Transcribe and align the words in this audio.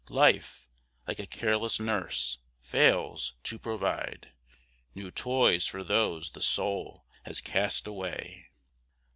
Life, 0.09 0.67
like 1.05 1.19
a 1.19 1.27
careless 1.27 1.79
nurse, 1.79 2.39
fails 2.59 3.35
to 3.43 3.59
provide 3.59 4.31
New 4.95 5.11
toys 5.11 5.67
for 5.67 5.83
those 5.83 6.31
the 6.31 6.41
soul 6.41 7.05
has 7.25 7.39
cast 7.39 7.85
away. 7.85 8.49